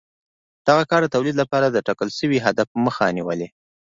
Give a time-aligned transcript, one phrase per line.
[0.67, 3.47] دغه کار د تولید لپاره د ټاکل شوي هدف مخه نیوله